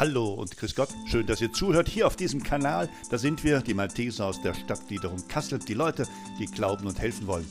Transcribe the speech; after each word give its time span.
Hallo 0.00 0.30
und 0.30 0.56
grüß 0.56 0.76
Gott. 0.76 0.88
Schön, 1.04 1.26
dass 1.26 1.42
ihr 1.42 1.52
zuhört 1.52 1.86
hier 1.86 2.06
auf 2.06 2.16
diesem 2.16 2.42
Kanal. 2.42 2.88
Da 3.10 3.18
sind 3.18 3.44
wir, 3.44 3.60
die 3.60 3.74
Malteser 3.74 4.24
aus 4.24 4.40
der 4.40 4.54
Stadtgliederung 4.54 5.28
Kassel, 5.28 5.58
die 5.58 5.74
Leute, 5.74 6.06
die 6.38 6.46
glauben 6.46 6.86
und 6.86 6.98
helfen 6.98 7.26
wollen. 7.26 7.46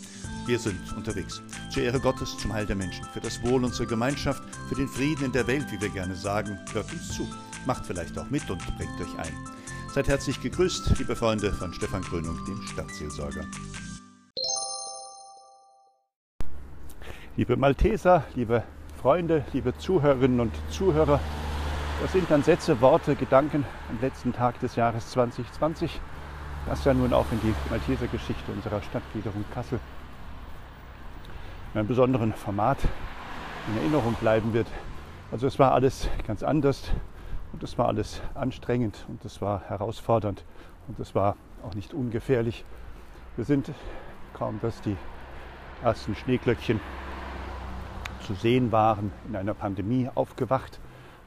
Wir 0.47 0.57
sind 0.57 0.79
unterwegs. 0.97 1.43
Zur 1.69 1.83
Ehre 1.83 1.99
Gottes, 1.99 2.35
zum 2.39 2.51
Heil 2.51 2.65
der 2.65 2.75
Menschen, 2.75 3.05
für 3.13 3.19
das 3.19 3.43
Wohl 3.43 3.63
unserer 3.63 3.85
Gemeinschaft, 3.85 4.41
für 4.67 4.73
den 4.73 4.87
Frieden 4.87 5.25
in 5.25 5.31
der 5.31 5.45
Welt, 5.45 5.71
wie 5.71 5.79
wir 5.79 5.89
gerne 5.89 6.15
sagen. 6.15 6.57
Hört 6.73 6.91
uns 6.91 7.09
zu. 7.15 7.27
Macht 7.67 7.85
vielleicht 7.85 8.17
auch 8.17 8.31
mit 8.31 8.49
und 8.49 8.65
bringt 8.77 8.99
euch 8.99 9.19
ein. 9.19 9.33
Seid 9.93 10.07
herzlich 10.07 10.41
gegrüßt, 10.41 10.97
liebe 10.97 11.15
Freunde 11.15 11.53
von 11.53 11.71
Stefan 11.71 12.01
Grönung, 12.01 12.43
dem 12.47 12.59
Stadtseelsorger. 12.63 13.45
Liebe 17.37 17.57
Malteser, 17.57 18.23
liebe 18.33 18.63
Freunde, 18.99 19.45
liebe 19.53 19.77
Zuhörerinnen 19.77 20.39
und 20.39 20.53
Zuhörer, 20.71 21.19
das 22.01 22.13
sind 22.13 22.31
dann 22.31 22.43
Sätze, 22.43 22.79
Worte, 22.79 23.15
Gedanken 23.15 23.65
am 23.89 23.99
letzten 23.99 24.31
Tag 24.31 24.59
des 24.61 24.75
Jahres 24.75 25.09
2020, 25.11 25.99
das 26.65 26.85
ja 26.85 26.93
nun 26.93 27.11
auch 27.13 27.25
in 27.31 27.41
die 27.41 27.53
Malteser 27.69 28.07
Geschichte 28.07 28.51
unserer 28.51 28.81
Stadtgliederung 28.81 29.43
Kassel 29.53 29.79
in 31.73 31.79
einem 31.79 31.87
besonderen 31.87 32.33
Format 32.33 32.77
in 33.67 33.77
Erinnerung 33.77 34.13
bleiben 34.13 34.53
wird. 34.53 34.67
Also 35.31 35.45
es 35.45 35.59
war 35.59 35.73
alles 35.73 36.07
ganz 36.25 36.41
anders 36.41 36.89
und 37.51 37.63
es 37.63 37.77
war 37.77 37.87
alles 37.87 38.21
anstrengend 38.33 39.05
und 39.09 39.23
es 39.25 39.41
war 39.41 39.61
herausfordernd 39.67 40.45
und 40.87 40.99
es 40.99 41.13
war 41.15 41.35
auch 41.63 41.75
nicht 41.75 41.93
ungefährlich. 41.93 42.63
Wir 43.35 43.43
sind 43.45 43.71
kaum, 44.33 44.59
dass 44.61 44.81
die 44.81 44.95
ersten 45.83 46.15
Schneeglöckchen 46.15 46.79
zu 48.25 48.33
sehen 48.35 48.71
waren, 48.71 49.11
in 49.27 49.35
einer 49.35 49.53
Pandemie 49.53 50.09
aufgewacht 50.15 50.79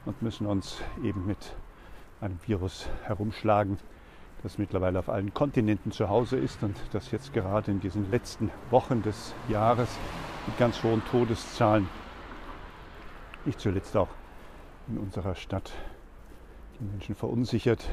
und 0.05 0.21
müssen 0.21 0.47
uns 0.47 0.81
eben 1.03 1.25
mit 1.25 1.55
einem 2.21 2.39
Virus 2.45 2.89
herumschlagen, 3.03 3.77
das 4.43 4.57
mittlerweile 4.57 4.99
auf 4.99 5.09
allen 5.09 5.33
Kontinenten 5.33 5.91
zu 5.91 6.09
Hause 6.09 6.37
ist 6.37 6.63
und 6.63 6.75
das 6.91 7.11
jetzt 7.11 7.33
gerade 7.33 7.71
in 7.71 7.79
diesen 7.79 8.09
letzten 8.11 8.51
Wochen 8.69 9.01
des 9.01 9.33
Jahres 9.47 9.89
mit 10.47 10.57
ganz 10.57 10.83
hohen 10.83 11.01
Todeszahlen, 11.05 11.87
nicht 13.45 13.59
zuletzt 13.59 13.95
auch 13.95 14.09
in 14.87 14.97
unserer 14.97 15.35
Stadt, 15.35 15.71
die 16.79 16.83
Menschen 16.83 17.15
verunsichert. 17.15 17.83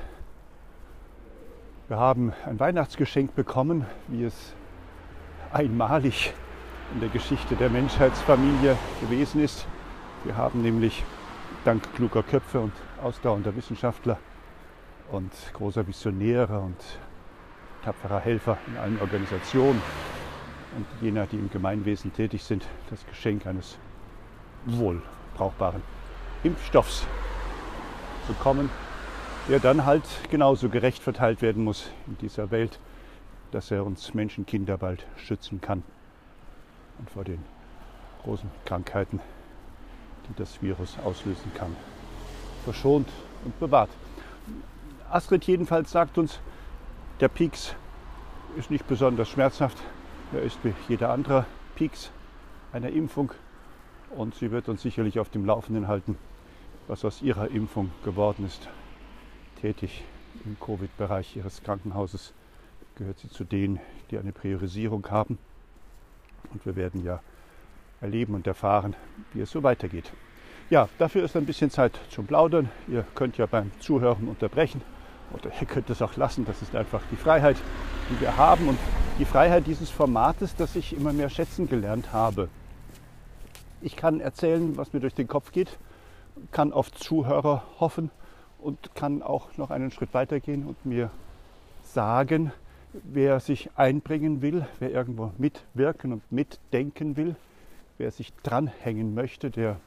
Wir 1.89 1.99
haben 1.99 2.33
ein 2.47 2.59
Weihnachtsgeschenk 2.59 3.35
bekommen, 3.35 3.87
wie 4.09 4.25
es 4.25 4.55
einmalig 5.53 6.35
in 6.95 7.01
der 7.01 7.09
Geschichte 7.09 7.57
der 7.57 7.71
Menschheitsfamilie 7.71 8.77
gewesen 9.01 9.43
ist. 9.43 9.67
Wir 10.25 10.37
haben 10.37 10.63
nämlich 10.63 11.05
dank 11.65 11.83
kluger 11.95 12.23
Köpfe 12.23 12.61
und 12.61 12.73
ausdauernder 13.03 13.55
Wissenschaftler 13.55 14.19
und 15.11 15.33
großer 15.53 15.87
Visionäre 15.87 16.59
und 16.61 16.77
tapferer 17.85 18.21
Helfer 18.21 18.59
in 18.67 18.77
allen 18.77 19.01
Organisationen 19.01 19.81
und 20.77 20.87
jener, 21.01 21.27
die 21.27 21.37
im 21.37 21.51
Gemeinwesen 21.51 22.13
tätig 22.13 22.45
sind, 22.45 22.67
das 22.89 23.05
Geschenk 23.07 23.47
eines 23.47 23.79
wohl 24.67 25.03
brauchbaren 25.35 25.83
Impfstoffs 26.45 27.07
bekommen, 28.27 28.71
der 29.49 29.59
dann 29.59 29.85
halt 29.85 30.05
genauso 30.31 30.69
gerecht 30.69 31.03
verteilt 31.03 31.43
werden 31.43 31.65
muss 31.65 31.91
in 32.07 32.17
dieser 32.19 32.51
Welt, 32.51 32.79
dass 33.51 33.71
er 33.71 33.85
uns 33.85 34.15
Menschenkinder 34.15 34.79
bald 34.79 35.07
schützen 35.17 35.61
kann. 35.61 35.83
Und 36.99 37.11
vor 37.11 37.25
den 37.25 37.43
großen 38.23 38.51
Krankheiten 38.65 39.21
die 40.31 40.39
das 40.39 40.63
Virus 40.63 40.97
auslösen 41.05 41.53
kann. 41.55 41.77
Verschont 42.65 43.09
und 43.45 43.59
bewahrt. 43.59 43.91
Astrid 45.11 45.45
jedenfalls 45.45 45.91
sagt 45.91 46.19
uns, 46.19 46.41
der 47.21 47.29
Pieks 47.29 47.75
ist 48.57 48.71
nicht 48.71 48.87
besonders 48.87 49.29
schmerzhaft. 49.29 49.77
Er 50.33 50.43
ist 50.43 50.59
wie 50.65 50.73
jeder 50.89 51.11
andere 51.11 51.45
Pieks 51.75 52.11
einer 52.73 52.91
Impfung. 52.91 53.33
Und 54.11 54.35
sie 54.35 54.51
wird 54.51 54.69
uns 54.69 54.83
sicherlich 54.83 55.19
auf 55.19 55.29
dem 55.29 55.45
Laufenden 55.45 55.89
halten, 55.89 56.17
was 56.89 57.05
aus 57.05 57.23
ihrer 57.23 57.49
Impfung 57.51 57.91
geworden 58.05 58.47
ist. 58.47 58.69
Tätig 59.61 60.05
im 60.45 60.57
Covid-Bereich 60.59 61.37
ihres 61.37 61.63
Krankenhauses 61.63 62.33
gehört 62.97 63.19
sie 63.19 63.29
zu 63.29 63.45
denen, 63.45 63.81
die 64.11 64.19
eine 64.19 64.33
Priorisierung 64.33 65.09
haben. 65.11 65.39
Und 66.53 66.65
wir 66.67 66.77
werden 66.77 67.05
ja 67.05 67.21
erleben 68.01 68.35
und 68.35 68.47
erfahren, 68.47 68.95
wie 69.33 69.41
es 69.41 69.51
so 69.51 69.63
weitergeht. 69.63 70.13
Ja, 70.71 70.89
dafür 70.99 71.25
ist 71.25 71.37
ein 71.37 71.47
bisschen 71.47 71.71
Zeit 71.71 71.99
zum 72.11 72.27
Plaudern. 72.27 72.71
Ihr 72.89 73.05
könnt 73.15 73.37
ja 73.39 73.47
beim 73.47 73.73
Zuhören 73.81 74.29
unterbrechen 74.29 74.83
oder 75.33 75.51
ihr 75.61 75.67
könnt 75.67 75.91
es 75.91 76.01
auch 76.01 76.17
lassen. 76.17 76.45
Das 76.45 76.63
ist 76.63 76.75
einfach 76.77 77.03
die 77.11 77.17
Freiheit, 77.17 77.57
die 78.09 78.21
wir 78.21 78.37
haben 78.37 78.69
und 78.69 78.79
die 79.19 79.25
Freiheit 79.25 79.67
dieses 79.67 79.91
Formates, 79.91 80.55
das 80.57 80.77
ich 80.77 80.97
immer 80.97 81.13
mehr 81.13 81.29
schätzen 81.29 81.69
gelernt 81.69 82.13
habe. 82.13 82.49
Ich 83.83 83.97
kann 83.97 84.21
erzählen, 84.21 84.77
was 84.77 84.93
mir 84.93 85.01
durch 85.01 85.15
den 85.15 85.27
Kopf 85.27 85.53
geht, 85.53 85.79
kann 86.53 86.73
auf 86.73 86.93
Zuhörer 86.93 87.65
hoffen 87.81 88.11
und 88.59 88.95
kann 88.95 89.23
auch 89.23 89.57
noch 89.57 89.71
einen 89.71 89.91
Schritt 89.91 90.15
weitergehen 90.15 90.67
und 90.67 90.85
mir 90.87 91.11
sagen, 91.83 92.53
wer 92.93 93.41
sich 93.41 93.71
einbringen 93.77 94.43
will, 94.43 94.67
wer 94.79 94.91
irgendwo 94.91 95.33
mitwirken 95.39 96.13
und 96.13 96.31
mitdenken 96.31 97.17
will, 97.17 97.37
Wer 98.01 98.11
sich 98.11 98.33
dranhängen 98.43 99.13
möchte, 99.13 99.51
der 99.51 99.79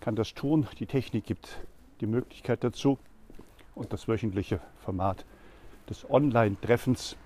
kann 0.00 0.16
das 0.16 0.32
tun. 0.32 0.66
Die 0.78 0.86
Technik 0.86 1.26
gibt 1.26 1.60
die 2.00 2.06
Möglichkeit 2.06 2.64
dazu. 2.64 2.98
Und 3.74 3.92
das 3.92 4.08
wöchentliche 4.08 4.58
Format 4.82 5.26
des 5.90 6.08
Online-Treffens, 6.08 7.18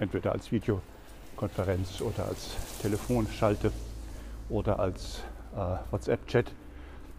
entweder 0.00 0.32
als 0.32 0.52
Videokonferenz 0.52 2.00
oder 2.00 2.24
als 2.24 2.56
Telefonschalte 2.80 3.72
oder 4.48 4.78
als 4.78 5.22
äh, 5.54 5.76
WhatsApp-Chat, 5.90 6.50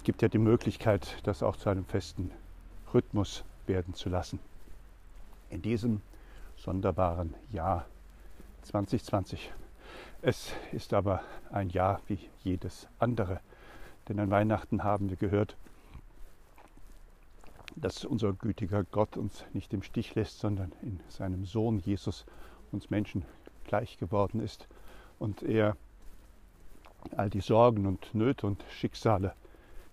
gibt 0.03 0.23
ja 0.23 0.27
die 0.27 0.39
Möglichkeit, 0.39 1.19
das 1.21 1.43
auch 1.43 1.55
zu 1.55 1.69
einem 1.69 1.85
festen 1.85 2.31
Rhythmus 2.95 3.43
werden 3.67 3.93
zu 3.93 4.09
lassen. 4.09 4.39
In 5.51 5.61
diesem 5.61 6.01
sonderbaren 6.55 7.35
Jahr 7.51 7.85
2020 8.63 9.51
es 10.21 10.53
ist 10.71 10.93
aber 10.93 11.21
ein 11.51 11.69
Jahr 11.69 12.01
wie 12.07 12.19
jedes 12.43 12.87
andere. 12.99 13.39
Denn 14.07 14.19
an 14.19 14.31
Weihnachten 14.31 14.83
haben 14.83 15.09
wir 15.09 15.17
gehört, 15.17 15.57
dass 17.75 18.05
unser 18.05 18.33
gütiger 18.33 18.83
Gott 18.83 19.17
uns 19.17 19.45
nicht 19.53 19.73
im 19.73 19.83
Stich 19.83 20.15
lässt, 20.15 20.39
sondern 20.39 20.71
in 20.81 20.99
seinem 21.09 21.45
Sohn 21.45 21.79
Jesus 21.79 22.25
uns 22.71 22.89
Menschen 22.89 23.25
gleich 23.65 23.97
geworden 23.97 24.41
ist 24.41 24.67
und 25.19 25.43
er 25.43 25.77
all 27.15 27.29
die 27.29 27.41
Sorgen 27.41 27.85
und 27.85 28.13
Nöte 28.13 28.47
und 28.47 28.63
Schicksale 28.71 29.33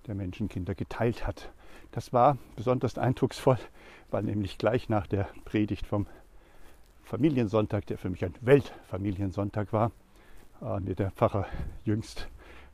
der 0.06 0.14
Menschenkinder 0.14 0.74
geteilt 0.74 1.26
hat. 1.26 1.50
Das 1.92 2.12
war 2.12 2.38
besonders 2.56 2.98
eindrucksvoll, 2.98 3.58
weil 4.10 4.22
nämlich 4.22 4.58
gleich 4.58 4.88
nach 4.88 5.06
der 5.06 5.28
Predigt 5.44 5.86
vom 5.86 6.06
Familiensonntag, 7.02 7.86
der 7.86 7.98
für 7.98 8.10
mich 8.10 8.24
ein 8.24 8.34
Weltfamiliensonntag 8.40 9.72
war, 9.72 9.92
äh, 10.64 10.80
mir 10.80 10.94
der 10.94 11.10
Pfarrer 11.10 11.46
jüngst 11.84 12.28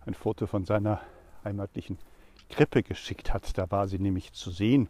ein 0.07 0.15
Foto 0.15 0.47
von 0.47 0.65
seiner 0.65 1.01
heimatlichen 1.45 1.99
Krippe 2.49 2.83
geschickt 2.83 3.35
hat. 3.35 3.57
Da 3.59 3.71
war 3.71 3.89
sie 3.89 3.99
nämlich 3.99 4.33
zu 4.33 4.51
sehen, 4.51 4.89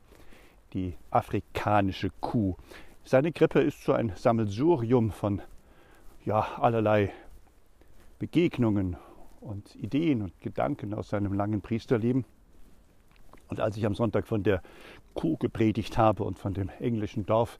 die 0.72 0.94
afrikanische 1.10 2.10
Kuh. 2.20 2.56
Seine 3.04 3.32
Krippe 3.32 3.60
ist 3.60 3.82
so 3.82 3.92
ein 3.92 4.12
Sammelsurium 4.14 5.10
von 5.10 5.42
ja, 6.24 6.40
allerlei 6.58 7.12
Begegnungen 8.18 8.96
und 9.40 9.74
Ideen 9.76 10.22
und 10.22 10.38
Gedanken 10.40 10.94
aus 10.94 11.08
seinem 11.08 11.32
langen 11.32 11.62
Priesterleben. 11.62 12.24
Und 13.48 13.58
als 13.58 13.76
ich 13.76 13.86
am 13.86 13.94
Sonntag 13.94 14.26
von 14.26 14.42
der 14.42 14.62
Kuh 15.14 15.36
gepredigt 15.38 15.98
habe 15.98 16.22
und 16.22 16.38
von 16.38 16.54
dem 16.54 16.68
englischen 16.78 17.26
Dorf, 17.26 17.58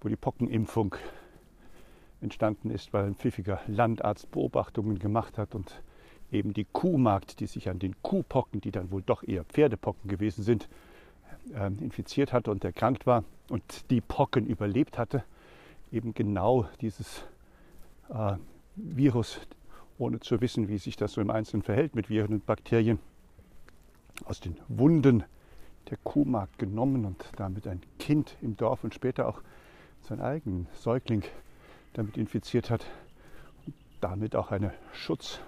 wo 0.00 0.08
die 0.08 0.16
Pockenimpfung 0.16 0.96
entstanden 2.20 2.70
ist, 2.70 2.92
weil 2.92 3.06
ein 3.06 3.14
pfiffiger 3.14 3.60
Landarzt 3.66 4.30
Beobachtungen 4.30 4.98
gemacht 4.98 5.38
hat 5.38 5.54
und 5.54 5.82
eben 6.30 6.52
die 6.52 6.66
Kuhmarkt, 6.72 7.40
die 7.40 7.46
sich 7.46 7.68
an 7.68 7.78
den 7.78 8.00
Kuhpocken, 8.02 8.60
die 8.60 8.70
dann 8.70 8.90
wohl 8.90 9.02
doch 9.02 9.22
eher 9.22 9.44
Pferdepocken 9.44 10.08
gewesen 10.08 10.42
sind, 10.42 10.68
äh, 11.54 11.66
infiziert 11.66 12.32
hatte 12.32 12.50
und 12.50 12.64
erkrankt 12.64 13.06
war 13.06 13.24
und 13.48 13.90
die 13.90 14.00
Pocken 14.00 14.46
überlebt 14.46 14.98
hatte, 14.98 15.24
eben 15.90 16.14
genau 16.14 16.66
dieses 16.80 17.24
äh, 18.10 18.36
Virus, 18.76 19.40
ohne 19.98 20.20
zu 20.20 20.40
wissen, 20.40 20.68
wie 20.68 20.78
sich 20.78 20.96
das 20.96 21.12
so 21.12 21.20
im 21.20 21.30
Einzelnen 21.30 21.62
verhält 21.62 21.94
mit 21.94 22.08
Viren 22.08 22.34
und 22.34 22.46
Bakterien, 22.46 22.98
aus 24.24 24.40
den 24.40 24.56
Wunden 24.68 25.24
der 25.88 25.98
Kuhmarkt 26.04 26.58
genommen 26.58 27.04
und 27.04 27.24
damit 27.36 27.66
ein 27.66 27.80
Kind 27.98 28.36
im 28.42 28.56
Dorf 28.56 28.84
und 28.84 28.94
später 28.94 29.26
auch 29.26 29.42
sein 30.02 30.20
eigenen 30.20 30.66
Säugling 30.74 31.24
damit 31.92 32.16
infiziert 32.16 32.70
hat 32.70 32.86
und 33.66 33.74
damit 34.00 34.36
auch 34.36 34.50
eine 34.50 34.72
Schutz 34.92 35.40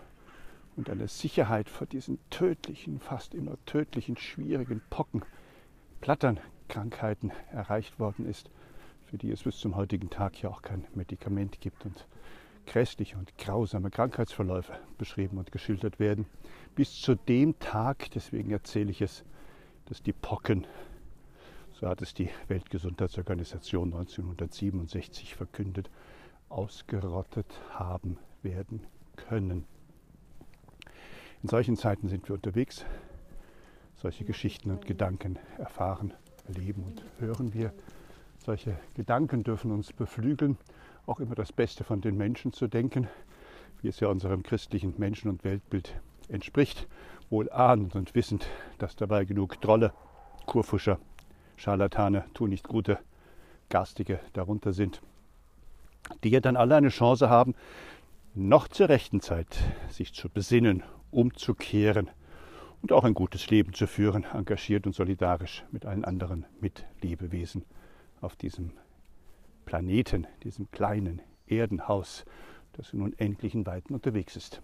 und 0.76 0.90
eine 0.90 1.08
Sicherheit 1.08 1.68
vor 1.68 1.86
diesen 1.86 2.18
tödlichen, 2.30 2.98
fast 2.98 3.34
immer 3.34 3.56
tödlichen, 3.66 4.16
schwierigen 4.16 4.82
Pocken 4.90 5.22
Platternkrankheiten 6.00 7.32
erreicht 7.52 7.98
worden 7.98 8.26
ist, 8.26 8.50
für 9.06 9.18
die 9.18 9.30
es 9.30 9.42
bis 9.42 9.58
zum 9.58 9.76
heutigen 9.76 10.10
Tag 10.10 10.42
ja 10.42 10.50
auch 10.50 10.62
kein 10.62 10.84
Medikament 10.94 11.60
gibt 11.60 11.84
und 11.84 12.06
grässliche 12.66 13.16
und 13.16 13.36
grausame 13.38 13.90
Krankheitsverläufe 13.90 14.72
beschrieben 14.98 15.38
und 15.38 15.52
geschildert 15.52 15.98
werden. 15.98 16.26
Bis 16.74 17.00
zu 17.00 17.14
dem 17.14 17.58
Tag, 17.58 18.10
deswegen 18.12 18.50
erzähle 18.50 18.90
ich 18.90 19.02
es, 19.02 19.24
dass 19.86 20.02
die 20.02 20.12
Pocken, 20.12 20.66
so 21.72 21.88
hat 21.88 22.02
es 22.02 22.14
die 22.14 22.30
Weltgesundheitsorganisation 22.48 23.92
1967 23.92 25.34
verkündet, 25.34 25.90
ausgerottet 26.52 27.46
haben 27.70 28.18
werden 28.42 28.86
können. 29.16 29.64
In 31.42 31.48
solchen 31.48 31.76
Zeiten 31.76 32.08
sind 32.08 32.28
wir 32.28 32.34
unterwegs. 32.34 32.84
Solche 33.96 34.24
Geschichten 34.24 34.70
und 34.70 34.86
Gedanken 34.86 35.38
erfahren, 35.58 36.12
erleben 36.46 36.84
und 36.84 37.02
hören 37.18 37.54
wir. 37.54 37.72
Solche 38.44 38.76
Gedanken 38.94 39.44
dürfen 39.44 39.70
uns 39.70 39.92
beflügeln, 39.92 40.58
auch 41.06 41.20
immer 41.20 41.34
das 41.34 41.52
Beste 41.52 41.84
von 41.84 42.00
den 42.00 42.16
Menschen 42.16 42.52
zu 42.52 42.68
denken, 42.68 43.08
wie 43.80 43.88
es 43.88 44.00
ja 44.00 44.08
unserem 44.08 44.42
christlichen 44.42 44.94
Menschen- 44.98 45.30
und 45.30 45.44
Weltbild 45.44 46.00
entspricht, 46.28 46.86
wohl 47.30 47.50
ahnend 47.50 47.94
und 47.94 48.14
wissend, 48.14 48.46
dass 48.78 48.96
dabei 48.96 49.24
genug 49.24 49.60
Trolle, 49.60 49.92
Kurfuscher, 50.46 50.98
Scharlatane, 51.56 52.24
tu 52.34 52.46
nicht 52.46 52.68
gute, 52.68 52.98
Garstige 53.68 54.20
darunter 54.32 54.72
sind, 54.72 55.00
die 56.22 56.30
ja 56.30 56.40
dann 56.40 56.56
alle 56.56 56.76
eine 56.76 56.88
Chance 56.88 57.30
haben, 57.30 57.54
noch 58.34 58.68
zur 58.68 58.88
rechten 58.88 59.20
Zeit 59.20 59.58
sich 59.90 60.14
zu 60.14 60.28
besinnen, 60.28 60.82
umzukehren 61.10 62.10
und 62.80 62.92
auch 62.92 63.04
ein 63.04 63.14
gutes 63.14 63.50
Leben 63.50 63.72
zu 63.72 63.86
führen, 63.86 64.24
engagiert 64.32 64.86
und 64.86 64.94
solidarisch 64.94 65.64
mit 65.70 65.86
allen 65.86 66.04
anderen 66.04 66.46
Mitlebewesen 66.60 67.64
auf 68.20 68.36
diesem 68.36 68.72
Planeten, 69.64 70.26
diesem 70.42 70.70
kleinen 70.70 71.22
Erdenhaus, 71.46 72.24
das 72.72 72.92
in 72.92 73.02
unendlichen 73.02 73.66
Weiten 73.66 73.94
unterwegs 73.94 74.36
ist. 74.36 74.62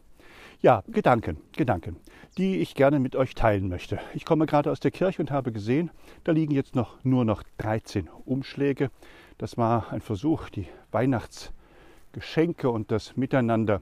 Ja, 0.60 0.82
Gedanken, 0.88 1.38
Gedanken, 1.52 1.96
die 2.36 2.56
ich 2.56 2.74
gerne 2.74 2.98
mit 2.98 3.16
euch 3.16 3.34
teilen 3.34 3.68
möchte. 3.68 3.98
Ich 4.14 4.24
komme 4.24 4.46
gerade 4.46 4.70
aus 4.70 4.80
der 4.80 4.90
Kirche 4.90 5.22
und 5.22 5.30
habe 5.30 5.52
gesehen, 5.52 5.90
da 6.24 6.32
liegen 6.32 6.52
jetzt 6.52 6.74
noch 6.74 7.02
nur 7.04 7.24
noch 7.24 7.42
13 7.58 8.08
Umschläge. 8.24 8.90
Das 9.38 9.56
war 9.56 9.92
ein 9.92 10.00
Versuch, 10.00 10.48
die 10.48 10.66
Weihnachtsgeschenke 10.90 12.68
und 12.68 12.90
das 12.90 13.16
Miteinander 13.16 13.80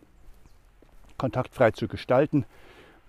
kontaktfrei 1.17 1.71
zu 1.71 1.89
gestalten, 1.89 2.45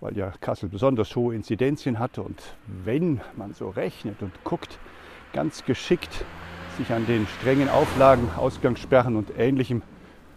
weil 0.00 0.16
ja 0.16 0.32
Kassel 0.40 0.70
besonders 0.70 1.14
hohe 1.14 1.34
Inzidenzien 1.34 1.98
hatte. 1.98 2.22
Und 2.22 2.42
wenn 2.66 3.20
man 3.36 3.52
so 3.52 3.68
rechnet 3.68 4.22
und 4.22 4.32
guckt, 4.44 4.78
ganz 5.34 5.66
geschickt 5.66 6.24
sich 6.78 6.90
an 6.90 7.04
den 7.06 7.26
strengen 7.26 7.68
Auflagen, 7.68 8.30
Ausgangssperren 8.38 9.16
und 9.16 9.30
ähnlichem 9.36 9.82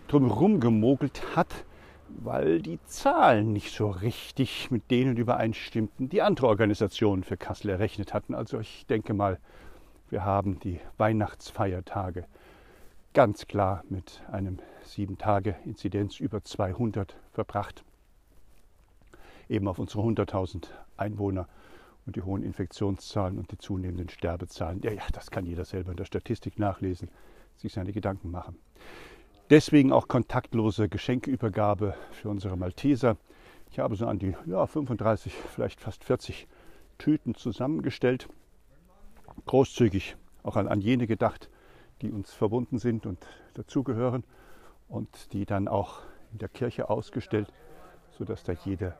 drumherum 0.09 0.59
gemogelt 0.59 1.21
hat, 1.37 1.63
weil 2.09 2.61
die 2.61 2.79
Zahlen 2.87 3.53
nicht 3.53 3.73
so 3.73 3.89
richtig 3.89 4.69
mit 4.69 4.91
denen 4.91 5.15
übereinstimmten, 5.15 6.09
die 6.09 6.21
andere 6.21 6.47
Organisationen 6.47 7.23
für 7.23 7.37
Kassel 7.37 7.69
errechnet 7.69 8.13
hatten. 8.13 8.35
Also 8.35 8.59
ich 8.59 8.85
denke 8.87 9.13
mal, 9.13 9.39
wir 10.11 10.25
haben 10.25 10.59
die 10.59 10.79
Weihnachtsfeiertage 10.97 12.25
ganz 13.13 13.47
klar 13.47 13.83
mit 13.89 14.21
einem 14.31 14.59
7-Tage-Inzidenz 14.85 16.19
über 16.19 16.43
200 16.43 17.15
verbracht. 17.31 17.83
Eben 19.49 19.67
auf 19.67 19.79
unsere 19.79 20.01
100.000 20.03 20.67
Einwohner 20.97 21.47
und 22.05 22.15
die 22.15 22.21
hohen 22.21 22.43
Infektionszahlen 22.43 23.37
und 23.37 23.51
die 23.51 23.57
zunehmenden 23.57 24.09
Sterbezahlen. 24.09 24.81
Ja, 24.81 24.91
ja, 24.91 25.03
das 25.13 25.31
kann 25.31 25.45
jeder 25.45 25.65
selber 25.65 25.91
in 25.91 25.97
der 25.97 26.05
Statistik 26.05 26.59
nachlesen, 26.59 27.09
sich 27.57 27.73
seine 27.73 27.93
Gedanken 27.93 28.31
machen. 28.31 28.57
Deswegen 29.49 29.91
auch 29.91 30.07
kontaktlose 30.07 30.89
Geschenkeübergabe 30.89 31.95
für 32.11 32.29
unsere 32.29 32.57
Malteser. 32.57 33.17
Ich 33.69 33.79
habe 33.79 33.95
so 33.95 34.07
an 34.07 34.19
die 34.19 34.35
ja, 34.45 34.65
35, 34.65 35.33
vielleicht 35.33 35.79
fast 35.79 36.03
40 36.03 36.47
Tüten 36.97 37.35
zusammengestellt. 37.35 38.27
Großzügig 39.45 40.15
auch 40.43 40.55
an, 40.55 40.67
an 40.67 40.81
jene 40.81 41.07
gedacht, 41.07 41.49
die 42.01 42.11
uns 42.11 42.33
verbunden 42.33 42.79
sind 42.79 43.05
und 43.05 43.25
dazugehören 43.53 44.23
und 44.87 45.33
die 45.33 45.45
dann 45.45 45.67
auch 45.67 45.99
in 46.31 46.39
der 46.39 46.49
Kirche 46.49 46.89
ausgestellt, 46.89 47.51
sodass 48.17 48.43
da 48.43 48.53
jeder 48.53 48.97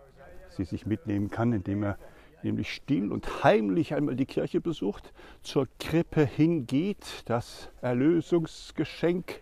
sie 0.49 0.65
sich 0.65 0.85
mitnehmen 0.85 1.29
kann, 1.29 1.53
indem 1.53 1.83
er 1.83 1.97
nämlich 2.43 2.73
still 2.73 3.11
und 3.11 3.43
heimlich 3.43 3.93
einmal 3.93 4.15
die 4.15 4.25
Kirche 4.25 4.61
besucht, 4.61 5.13
zur 5.41 5.67
Krippe 5.79 6.25
hingeht, 6.25 7.23
das 7.25 7.69
Erlösungsgeschenk 7.81 9.41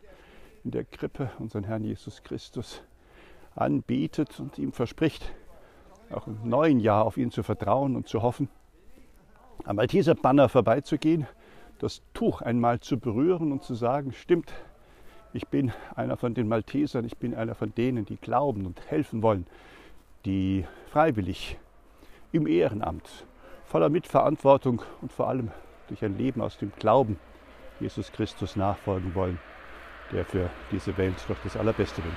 in 0.63 0.71
der 0.71 0.83
Krippe 0.83 1.31
unseren 1.39 1.63
Herrn 1.63 1.83
Jesus 1.83 2.24
Christus 2.24 2.83
anbetet 3.56 4.39
und 4.39 4.57
ihm 4.57 4.71
verspricht, 4.71 5.33
auch 6.12 6.27
im 6.27 6.47
neuen 6.47 6.80
Jahr 6.80 7.06
auf 7.06 7.18
ihn 7.18 7.31
zu 7.31 7.44
vertrauen 7.44 7.95
und 7.95 8.07
zu 8.07 8.21
hoffen, 8.21 8.50
am 9.65 9.75
Malteser 9.75 10.15
Banner 10.15 10.50
vorbeizugehen, 10.50 11.27
das 11.79 12.01
Tuch 12.13 12.41
einmal 12.41 12.79
zu 12.79 13.00
berühren 13.00 13.51
und 13.51 13.63
zu 13.63 13.75
sagen, 13.75 14.13
stimmt, 14.13 14.51
ich 15.33 15.47
bin 15.47 15.71
einer 15.95 16.17
von 16.17 16.33
den 16.33 16.47
Maltesern, 16.47 17.06
ich 17.06 17.17
bin 17.17 17.35
einer 17.35 17.56
von 17.56 17.73
denen, 17.75 18.06
die 18.06 18.17
glauben 18.17 18.65
und 18.65 18.81
helfen 18.89 19.21
wollen, 19.21 19.45
die 20.25 20.65
freiwillig 20.91 21.57
im 22.31 22.47
Ehrenamt, 22.47 23.25
voller 23.65 23.89
Mitverantwortung 23.89 24.81
und 25.01 25.11
vor 25.13 25.27
allem 25.27 25.51
durch 25.88 26.03
ein 26.03 26.17
Leben 26.17 26.41
aus 26.41 26.57
dem 26.57 26.71
Glauben 26.77 27.19
Jesus 27.79 28.12
Christus 28.12 28.55
nachfolgen 28.55 29.15
wollen 29.15 29.39
der 30.12 30.25
für 30.25 30.50
diese 30.71 30.97
Welt 30.97 31.15
doch 31.27 31.38
das 31.44 31.57
Allerbeste 31.57 32.03
will. 32.03 32.12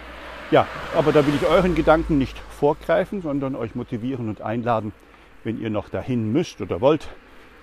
Ja, 0.51 0.67
aber 0.95 1.13
da 1.13 1.27
will 1.27 1.35
ich 1.35 1.47
euren 1.47 1.75
Gedanken 1.75 2.19
nicht 2.19 2.39
vorgreifen, 2.39 3.23
sondern 3.23 3.55
euch 3.55 3.75
motivieren 3.75 4.29
und 4.29 4.43
einladen, 4.43 4.93
wenn 5.45 5.61
ihr 5.61 5.71
noch 5.71 5.89
dahin 5.89 6.33
müsst 6.33 6.61
oder 6.61 6.81
wollt, 6.81 7.09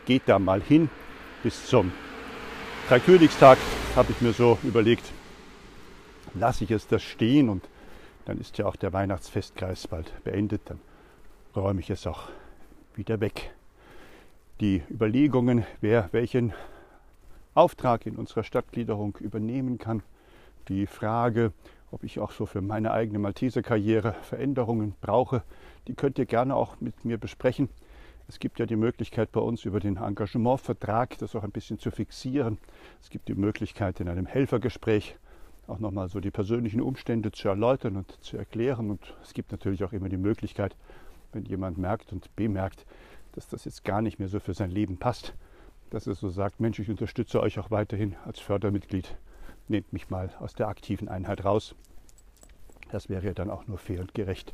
geht 0.09 0.23
da 0.25 0.39
mal 0.39 0.59
hin. 0.59 0.89
Bis 1.43 1.67
zum 1.67 1.91
Dreikönigstag 2.87 3.59
habe 3.95 4.11
ich 4.11 4.21
mir 4.21 4.33
so 4.33 4.57
überlegt, 4.63 5.05
lasse 6.33 6.63
ich 6.63 6.71
es 6.71 6.87
da 6.87 6.97
stehen 6.97 7.47
und 7.47 7.63
dann 8.25 8.39
ist 8.39 8.57
ja 8.57 8.65
auch 8.65 8.75
der 8.75 8.91
Weihnachtsfestkreis 8.91 9.87
bald 9.87 10.11
beendet, 10.23 10.61
dann 10.65 10.79
räume 11.55 11.81
ich 11.81 11.91
es 11.91 12.07
auch 12.07 12.23
wieder 12.95 13.19
weg. 13.19 13.51
Die 14.61 14.81
Überlegungen, 14.89 15.63
wer 15.79 16.09
welchen 16.11 16.53
Auftrag 17.53 18.07
in 18.07 18.15
unserer 18.15 18.43
Stadtgliederung 18.43 19.15
übernehmen 19.19 19.77
kann, 19.77 20.01
die 20.69 20.87
Frage, 20.87 21.53
ob 21.91 22.03
ich 22.03 22.17
auch 22.17 22.31
so 22.31 22.47
für 22.47 22.61
meine 22.61 22.93
eigene 22.93 23.19
Malteser-Karriere 23.19 24.15
Veränderungen 24.23 24.95
brauche, 25.01 25.43
die 25.87 25.93
könnt 25.93 26.17
ihr 26.17 26.25
gerne 26.25 26.55
auch 26.55 26.81
mit 26.81 27.05
mir 27.05 27.19
besprechen. 27.19 27.69
Es 28.29 28.37
gibt 28.37 28.59
ja 28.59 28.67
die 28.67 28.75
Möglichkeit 28.75 29.31
bei 29.31 29.39
uns 29.39 29.65
über 29.65 29.79
den 29.79 29.97
Engagementvertrag 29.97 31.17
das 31.17 31.35
auch 31.35 31.41
ein 31.43 31.49
bisschen 31.49 31.79
zu 31.79 31.89
fixieren. 31.89 32.59
Es 33.01 33.09
gibt 33.09 33.27
die 33.27 33.33
Möglichkeit 33.33 33.99
in 33.99 34.07
einem 34.07 34.27
Helfergespräch 34.27 35.15
auch 35.65 35.79
nochmal 35.79 36.09
so 36.09 36.19
die 36.19 36.29
persönlichen 36.29 36.79
Umstände 36.79 37.31
zu 37.31 37.49
erläutern 37.49 37.97
und 37.97 38.23
zu 38.23 38.37
erklären. 38.37 38.91
Und 38.91 39.15
es 39.23 39.33
gibt 39.33 39.51
natürlich 39.51 39.83
auch 39.83 39.93
immer 39.93 40.09
die 40.09 40.17
Möglichkeit, 40.17 40.75
wenn 41.33 41.45
jemand 41.45 41.79
merkt 41.79 42.13
und 42.13 42.35
bemerkt, 42.35 42.85
dass 43.31 43.47
das 43.47 43.65
jetzt 43.65 43.83
gar 43.83 44.03
nicht 44.03 44.19
mehr 44.19 44.27
so 44.27 44.39
für 44.39 44.53
sein 44.53 44.69
Leben 44.69 44.97
passt, 44.97 45.33
dass 45.89 46.05
er 46.05 46.13
so 46.13 46.29
sagt, 46.29 46.59
Mensch, 46.59 46.77
ich 46.77 46.89
unterstütze 46.91 47.41
euch 47.41 47.57
auch 47.57 47.71
weiterhin 47.71 48.15
als 48.25 48.39
Fördermitglied 48.39 49.17
nehmt 49.69 49.91
mich 49.91 50.11
mal 50.11 50.29
aus 50.39 50.53
der 50.53 50.67
aktiven 50.67 51.09
Einheit 51.09 51.45
raus. 51.45 51.73
Das 52.91 53.09
wäre 53.09 53.25
ja 53.25 53.33
dann 53.33 53.49
auch 53.49 53.65
nur 53.65 53.79
fair 53.79 54.01
und 54.01 54.13
gerecht 54.13 54.53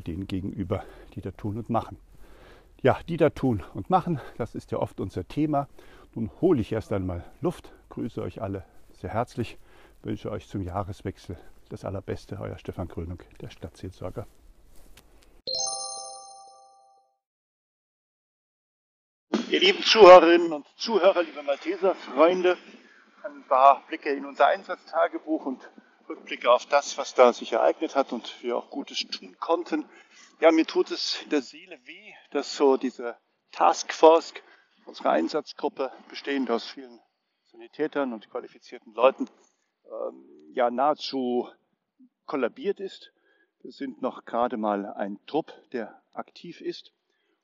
denen 0.00 0.26
gegenüber, 0.26 0.84
die 1.14 1.22
da 1.22 1.30
tun 1.30 1.56
und 1.56 1.70
machen. 1.70 1.96
Ja, 2.82 2.98
die 3.08 3.16
da 3.16 3.30
tun 3.30 3.64
und 3.74 3.90
machen, 3.90 4.20
das 4.36 4.54
ist 4.54 4.70
ja 4.70 4.78
oft 4.78 5.00
unser 5.00 5.26
Thema. 5.26 5.68
Nun 6.14 6.30
hole 6.40 6.60
ich 6.60 6.72
erst 6.72 6.92
einmal 6.92 7.24
Luft, 7.40 7.72
grüße 7.88 8.22
euch 8.22 8.42
alle 8.42 8.64
sehr 8.92 9.10
herzlich, 9.10 9.58
wünsche 10.02 10.30
euch 10.30 10.48
zum 10.48 10.62
Jahreswechsel 10.62 11.36
das 11.68 11.84
Allerbeste, 11.84 12.38
euer 12.40 12.58
Stefan 12.58 12.88
Krönung, 12.88 13.22
der 13.40 13.50
Stadtseelsorger. 13.50 14.26
Ihr 19.50 19.60
lieben 19.60 19.82
Zuhörerinnen 19.82 20.52
und 20.52 20.66
Zuhörer, 20.76 21.22
liebe 21.22 21.42
Malteser, 21.42 21.94
Freunde, 21.94 22.58
ein 23.24 23.44
paar 23.48 23.82
Blicke 23.88 24.10
in 24.10 24.26
unser 24.26 24.46
Einsatztagebuch 24.48 25.46
und 25.46 25.70
Rückblicke 26.08 26.50
auf 26.50 26.66
das, 26.66 26.98
was 26.98 27.14
da 27.14 27.32
sich 27.32 27.52
ereignet 27.52 27.96
hat 27.96 28.12
und 28.12 28.42
wir 28.42 28.56
auch 28.56 28.70
Gutes 28.70 28.98
tun 29.08 29.36
konnten. 29.38 29.88
Ja, 30.38 30.52
mir 30.52 30.66
tut 30.66 30.90
es 30.90 31.22
in 31.22 31.30
der 31.30 31.40
Seele 31.40 31.78
weh, 31.86 32.12
dass 32.30 32.54
so 32.54 32.76
diese 32.76 33.16
Taskforce, 33.52 34.34
unsere 34.84 35.08
Einsatzgruppe, 35.08 35.90
bestehend 36.10 36.50
aus 36.50 36.66
vielen 36.66 37.00
Sanitätern 37.46 38.12
und 38.12 38.28
qualifizierten 38.28 38.92
Leuten, 38.92 39.30
ähm, 39.86 40.52
ja 40.52 40.70
nahezu 40.70 41.48
kollabiert 42.26 42.80
ist. 42.80 43.12
Wir 43.62 43.72
sind 43.72 44.02
noch 44.02 44.26
gerade 44.26 44.58
mal 44.58 44.84
ein 44.92 45.18
Trupp, 45.26 45.54
der 45.72 46.02
aktiv 46.12 46.60
ist. 46.60 46.92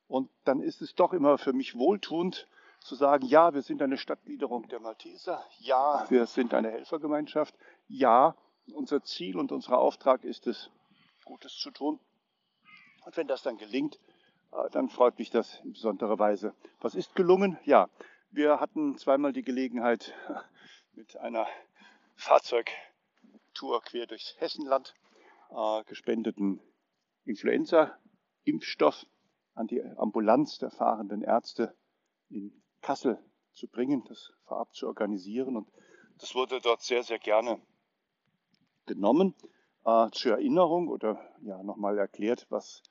Und 0.07 0.29
dann 0.45 0.61
ist 0.61 0.83
es 0.83 0.95
doch 0.95 1.15
immer 1.15 1.39
für 1.39 1.55
mich 1.55 1.79
wohltuend, 1.79 2.47
zu 2.81 2.95
sagen, 2.95 3.25
ja, 3.25 3.55
wir 3.55 3.63
sind 3.63 3.81
eine 3.81 3.97
Stadtgliederung 3.97 4.69
der 4.69 4.81
Malteser, 4.81 5.43
ja, 5.61 6.05
wir 6.11 6.27
sind 6.27 6.53
eine 6.53 6.71
Helfergemeinschaft, 6.71 7.55
ja, 7.87 8.35
unser 8.75 9.03
Ziel 9.05 9.39
und 9.39 9.53
unser 9.53 9.79
Auftrag 9.79 10.25
ist 10.25 10.47
es, 10.47 10.69
Gutes 11.25 11.55
zu 11.55 11.71
tun. 11.71 12.01
Und 13.05 13.17
wenn 13.17 13.27
das 13.27 13.43
dann 13.43 13.57
gelingt, 13.57 13.99
äh, 14.53 14.71
dann 14.71 14.89
freut 14.89 15.19
mich 15.19 15.31
das 15.31 15.61
in 15.65 15.73
besonderer 15.73 16.19
Weise. 16.19 16.55
Was 16.81 16.95
ist 16.95 17.15
gelungen? 17.15 17.59
Ja, 17.65 17.89
wir 18.31 18.61
hatten 18.61 18.97
zweimal 18.97 19.33
die 19.33 19.43
Gelegenheit, 19.43 20.15
mit 20.93 21.17
einer 21.17 21.47
Fahrzeugtour 22.17 23.83
quer 23.85 24.07
durchs 24.07 24.35
Hessenland 24.39 24.95
äh, 25.51 25.85
gespendeten 25.85 26.61
Influenza-Impfstoff 27.25 29.07
an 29.55 29.67
die 29.67 29.83
Ambulanz 29.83 30.59
der 30.59 30.71
fahrenden 30.71 31.23
Ärzte 31.23 31.75
in 32.29 32.63
Kassel 32.81 33.19
zu 33.53 33.69
bringen, 33.69 34.05
das 34.09 34.33
vorab 34.45 34.75
zu 34.75 34.87
organisieren. 34.87 35.57
Und 35.57 35.69
das 36.19 36.35
wurde 36.35 36.61
dort 36.61 36.83
sehr, 36.83 37.03
sehr 37.03 37.19
gerne 37.19 37.61
genommen. 38.87 39.35
Äh, 39.85 40.11
zur 40.13 40.33
Erinnerung 40.33 40.89
oder 40.89 41.21
ja 41.43 41.63
nochmal 41.63 41.99
erklärt, 41.99 42.47
was 42.51 42.83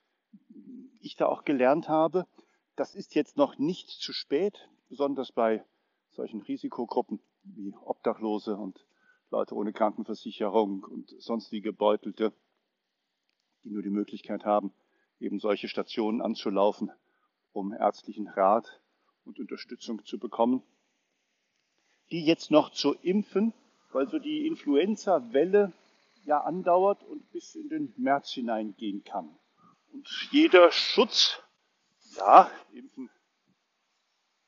ich 1.00 1.16
da 1.16 1.26
auch 1.28 1.44
gelernt 1.44 1.90
habe. 1.90 2.28
Das 2.76 2.96
ist 2.96 3.16
jetzt 3.16 3.38
noch 3.38 3.58
nicht 3.58 3.90
zu 3.90 4.14
spät, 4.14 4.70
besonders 4.90 5.32
bei 5.32 5.66
solchen 6.12 6.42
Risikogruppen 6.42 7.20
wie 7.44 7.74
Obdachlose 7.84 8.56
und 8.56 8.86
Leute 9.30 9.56
ohne 9.56 9.74
Krankenversicherung 9.74 10.84
und 10.84 11.10
sonstige 11.20 11.74
Beutelte, 11.74 12.34
die 13.64 13.70
nur 13.70 13.82
die 13.82 13.90
Möglichkeit 13.90 14.46
haben, 14.46 14.74
eben 15.20 15.40
solche 15.40 15.68
Stationen 15.68 16.22
anzulaufen, 16.22 16.92
um 17.54 17.74
ärztlichen 17.74 18.28
Rat 18.28 18.82
und 19.24 19.40
Unterstützung 19.40 20.04
zu 20.04 20.20
bekommen. 20.20 20.64
Die 22.12 22.26
jetzt 22.26 22.52
noch 22.52 22.72
zu 22.72 22.94
impfen, 22.94 23.54
weil 23.92 24.10
so 24.10 24.20
die 24.20 24.48
Influenza-Welle 24.48 25.72
ja 26.26 26.42
andauert 26.42 27.04
und 27.04 27.32
bis 27.32 27.56
in 27.56 27.70
den 27.70 27.94
März 27.98 28.32
hineingehen 28.32 29.04
kann. 29.04 29.38
Und 29.94 30.08
jeder 30.32 30.72
Schutz, 30.72 31.40
ja, 32.16 32.50
impfen 32.74 33.10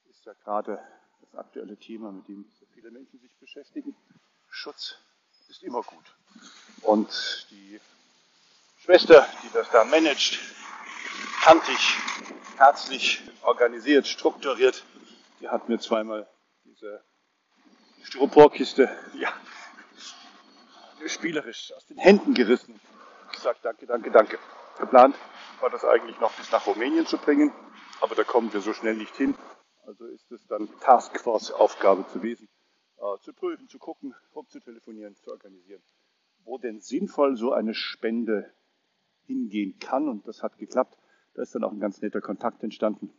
ist 0.10 0.26
ja 0.26 0.34
gerade 0.34 0.82
das 1.22 1.36
aktuelle 1.36 1.78
Thema, 1.78 2.12
mit 2.12 2.28
dem 2.28 2.50
so 2.60 2.66
viele 2.74 2.92
Menschen 2.92 3.20
sich 3.20 3.36
beschäftigen. 3.38 3.96
Schutz 4.50 4.98
ist 5.50 5.64
immer 5.64 5.82
gut. 5.82 6.16
Und 6.82 7.48
die 7.52 7.80
Schwester, 8.78 9.28
die 9.44 9.50
das 9.54 9.70
da 9.72 9.84
managt, 9.84 10.40
kantig, 11.42 11.78
herzlich, 12.58 13.22
organisiert, 13.42 14.08
strukturiert, 14.08 14.84
die 15.40 15.50
hat 15.50 15.68
mir 15.68 15.80
zweimal 15.80 16.28
diese 16.64 17.04
Styroporkiste, 18.04 18.90
ja, 19.16 19.34
spielerisch 21.08 21.74
aus 21.74 21.86
den 21.88 21.98
Händen 21.98 22.34
gerissen. 22.34 22.80
Gesagt, 23.34 23.60
danke, 23.66 23.86
danke, 23.86 24.10
danke. 24.10 24.40
Geplant 24.80 25.16
war 25.64 25.70
das 25.70 25.86
eigentlich 25.86 26.20
noch 26.20 26.36
bis 26.36 26.52
nach 26.52 26.68
Rumänien 26.68 27.06
zu 27.06 27.18
bringen, 27.18 27.54
aber 28.02 28.16
da 28.16 28.26
kommen 28.26 28.52
wir 28.52 28.60
so 28.60 28.74
schnell 28.74 28.98
nicht 28.98 29.16
hin. 29.16 29.34
Also 29.86 30.06
ist 30.08 30.30
es 30.30 30.46
dann 30.46 30.68
Taskforce-Aufgabe 30.82 32.04
gewesen, 32.14 32.50
äh, 32.98 33.18
zu 33.22 33.32
prüfen, 33.32 33.70
zu 33.70 33.80
gucken, 33.80 34.14
rumzutelefonieren, 34.36 35.16
zu 35.16 35.32
organisieren, 35.32 35.82
wo 36.44 36.58
denn 36.58 36.82
sinnvoll 36.82 37.38
so 37.38 37.54
eine 37.54 37.74
Spende 37.74 38.54
hingehen 39.26 39.80
kann. 39.80 40.10
Und 40.10 40.28
das 40.28 40.44
hat 40.44 40.58
geklappt. 40.58 40.98
Da 41.34 41.42
ist 41.42 41.56
dann 41.56 41.64
auch 41.64 41.72
ein 41.72 41.80
ganz 41.80 42.02
netter 42.02 42.20
Kontakt 42.20 42.62
entstanden. 42.62 43.14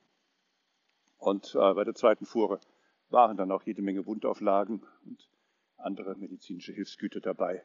Und 1.16 1.54
äh, 1.54 1.72
bei 1.72 1.84
der 1.84 1.94
zweiten 1.94 2.26
Fuhre 2.26 2.60
waren 3.08 3.38
dann 3.38 3.52
auch 3.52 3.62
jede 3.62 3.80
Menge 3.80 4.04
Wundauflagen 4.04 4.86
und 5.06 5.30
andere 5.78 6.14
medizinische 6.16 6.74
Hilfsgüter 6.74 7.20
dabei, 7.20 7.64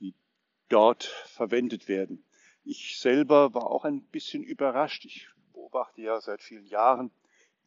die 0.00 0.16
dort 0.68 1.04
verwendet 1.04 1.86
werden. 1.86 2.24
Ich 2.68 2.98
selber 2.98 3.54
war 3.54 3.70
auch 3.70 3.84
ein 3.84 4.02
bisschen 4.02 4.42
überrascht. 4.42 5.04
Ich 5.04 5.28
beobachte 5.52 6.02
ja 6.02 6.20
seit 6.20 6.42
vielen 6.42 6.66
Jahren 6.66 7.12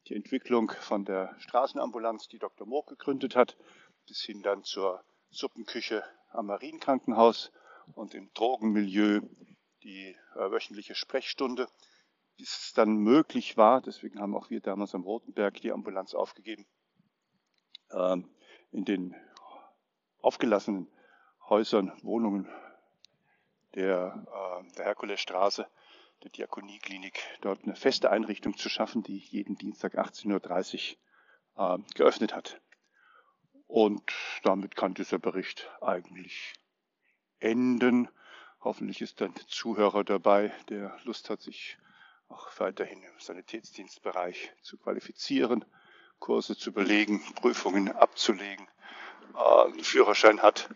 die 0.07 0.13
Entwicklung 0.13 0.73
von 0.81 1.05
der 1.05 1.39
Straßenambulanz, 1.39 2.27
die 2.27 2.37
Dr. 2.37 2.67
Moog 2.67 2.87
gegründet 2.87 3.33
hat, 3.33 3.55
bis 4.09 4.21
hin 4.21 4.41
dann 4.41 4.65
zur 4.65 5.01
Suppenküche 5.29 6.03
am 6.31 6.47
Marienkrankenhaus 6.47 7.53
und 7.95 8.13
im 8.13 8.29
Drogenmilieu 8.33 9.21
die 9.83 10.17
äh, 10.35 10.51
wöchentliche 10.51 10.95
Sprechstunde, 10.95 11.69
bis 12.35 12.65
es 12.65 12.73
dann 12.73 12.97
möglich 12.97 13.55
war, 13.55 13.79
deswegen 13.79 14.19
haben 14.19 14.35
auch 14.35 14.49
wir 14.49 14.59
damals 14.59 14.93
am 14.95 15.03
Rotenberg 15.03 15.61
die 15.61 15.71
Ambulanz 15.71 16.13
aufgegeben, 16.13 16.65
ähm, 17.91 18.29
in 18.71 18.83
den 18.83 19.15
aufgelassenen 20.19 20.91
Häusern, 21.47 21.97
Wohnungen 22.03 22.49
der, 23.75 24.25
äh, 24.27 24.75
der 24.75 24.85
Herkulesstraße, 24.85 25.67
der 26.23 26.31
Diakonieklinik, 26.31 27.19
dort 27.41 27.63
eine 27.63 27.75
feste 27.75 28.11
Einrichtung 28.11 28.57
zu 28.57 28.69
schaffen, 28.69 29.03
die 29.03 29.17
jeden 29.17 29.57
Dienstag 29.57 29.95
18.30 29.97 30.97
Uhr 31.55 31.75
äh, 31.75 31.93
geöffnet 31.95 32.35
hat. 32.35 32.59
Und 33.67 34.11
damit 34.43 34.75
kann 34.75 34.93
dieser 34.95 35.19
Bericht 35.19 35.69
eigentlich 35.81 36.53
enden. 37.39 38.09
Hoffentlich 38.61 39.01
ist 39.01 39.21
ein 39.21 39.35
Zuhörer 39.47 40.03
dabei, 40.03 40.51
der 40.69 40.97
Lust 41.03 41.29
hat, 41.29 41.41
sich 41.41 41.77
auch 42.27 42.47
weiterhin 42.59 43.01
im 43.03 43.19
Sanitätsdienstbereich 43.19 44.51
zu 44.61 44.77
qualifizieren, 44.77 45.65
Kurse 46.19 46.57
zu 46.57 46.73
belegen, 46.73 47.23
Prüfungen 47.35 47.91
abzulegen, 47.91 48.67
äh, 49.35 49.65
einen 49.65 49.83
Führerschein 49.83 50.41
hat 50.41 50.69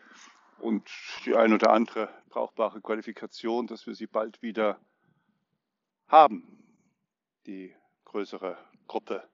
und 0.64 0.90
die 1.26 1.36
ein 1.36 1.54
oder 1.54 1.72
andere 1.72 2.10
brauchbare 2.30 2.82
Qualifikation, 2.82 3.68
dass 3.68 3.86
wir 3.86 3.96
sie 3.96 4.08
bald 4.08 4.42
wieder 4.42 4.80
haben. 6.08 6.64
Die 7.46 7.76
größere 8.06 8.58
Gruppe, 8.88 9.28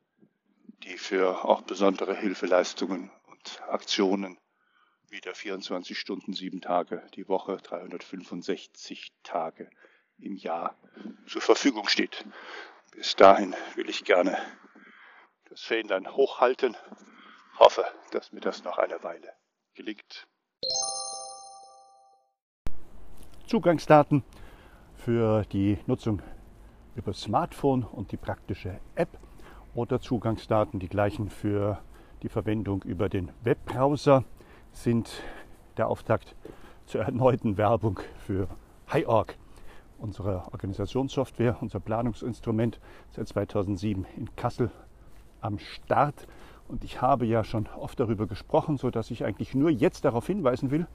die 0.83 0.97
für 0.97 1.45
auch 1.45 1.61
besondere 1.61 2.15
Hilfeleistungen 2.15 3.11
und 3.27 3.61
Aktionen 3.67 4.39
wieder 5.09 5.35
24 5.35 5.97
Stunden, 5.97 6.33
sieben 6.33 6.61
Tage 6.61 7.07
die 7.13 7.27
Woche, 7.27 7.57
365 7.57 9.11
Tage 9.23 9.69
im 10.17 10.35
Jahr 10.35 10.75
zur 11.27 11.41
Verfügung 11.41 11.87
steht. 11.87 12.25
Bis 12.91 13.15
dahin 13.15 13.55
will 13.75 13.89
ich 13.89 14.03
gerne 14.03 14.37
das 15.45 15.61
Fähnlein 15.61 16.11
hochhalten. 16.11 16.75
Hoffe, 17.57 17.85
dass 18.11 18.31
mir 18.31 18.41
das 18.41 18.63
noch 18.63 18.77
eine 18.77 19.03
Weile 19.03 19.33
gelingt. 19.73 20.27
Zugangsdaten 23.49 24.21
für 24.93 25.41
die 25.51 25.79
Nutzung 25.87 26.21
über 26.93 27.13
Smartphone 27.13 27.81
und 27.81 28.11
die 28.11 28.17
praktische 28.17 28.79
App 28.93 29.09
oder 29.73 29.99
Zugangsdaten 29.99 30.79
die 30.79 30.87
gleichen 30.87 31.31
für 31.31 31.79
die 32.21 32.29
Verwendung 32.29 32.83
über 32.83 33.09
den 33.09 33.31
Webbrowser 33.41 34.23
sind 34.71 35.23
der 35.77 35.87
Auftakt 35.87 36.35
zur 36.85 37.01
erneuten 37.01 37.57
Werbung 37.57 37.99
für 38.19 38.49
HiOrg, 38.91 39.35
unsere 39.97 40.43
Organisationssoftware, 40.51 41.57
unser 41.59 41.79
Planungsinstrument 41.79 42.79
seit 43.09 43.29
2007 43.29 44.05
in 44.15 44.35
Kassel 44.35 44.69
am 45.41 45.57
Start. 45.57 46.27
Und 46.67 46.83
ich 46.83 47.01
habe 47.01 47.25
ja 47.25 47.43
schon 47.43 47.65
oft 47.79 47.99
darüber 47.99 48.27
gesprochen, 48.27 48.77
sodass 48.77 49.09
ich 49.09 49.25
eigentlich 49.25 49.55
nur 49.55 49.71
jetzt 49.71 50.05
darauf 50.05 50.27
hinweisen 50.27 50.69
will, 50.69 50.85